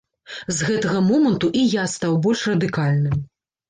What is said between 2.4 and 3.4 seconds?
радыкальным.